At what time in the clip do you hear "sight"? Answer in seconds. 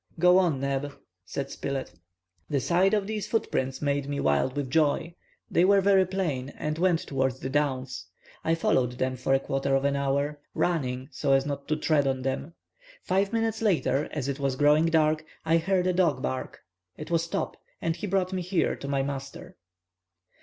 2.59-2.95